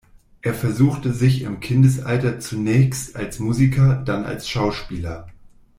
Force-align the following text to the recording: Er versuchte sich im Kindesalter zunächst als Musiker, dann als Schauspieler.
Er 0.41 0.55
versuchte 0.55 1.13
sich 1.13 1.43
im 1.43 1.59
Kindesalter 1.59 2.39
zunächst 2.39 3.15
als 3.15 3.37
Musiker, 3.37 3.97
dann 4.03 4.23
als 4.25 4.49
Schauspieler. 4.49 5.27